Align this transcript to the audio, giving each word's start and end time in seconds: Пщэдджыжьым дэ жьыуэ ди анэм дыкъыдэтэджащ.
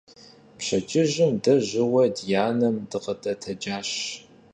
Пщэдджыжьым 0.57 1.33
дэ 1.43 1.53
жьыуэ 1.67 2.03
ди 2.15 2.33
анэм 2.47 2.75
дыкъыдэтэджащ. 2.89 3.89